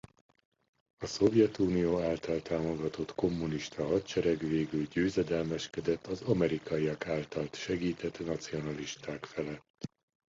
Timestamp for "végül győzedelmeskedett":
4.37-6.07